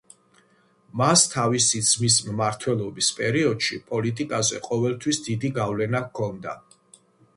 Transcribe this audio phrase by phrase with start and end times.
[1.01, 6.57] მას თავისი ძმის მმართველობის პერიოდში პოლიტიკაზე ყოველთვის დიდი გავლენა ჰქონდა.